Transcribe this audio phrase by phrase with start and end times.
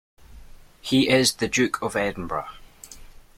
[0.81, 2.49] He is the Duke of Edinburgh.